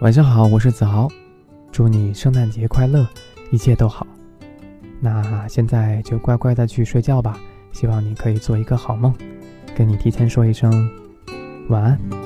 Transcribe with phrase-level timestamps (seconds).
[0.00, 1.08] 晚上好我是子豪。
[1.70, 3.06] 祝你圣诞节快乐
[3.50, 4.06] 一切都好。
[5.00, 7.38] 那现在就乖乖的去睡觉吧
[7.72, 9.12] 希望你可以做一个好梦
[9.74, 10.90] 跟你提前说一声
[11.68, 12.21] 晚安。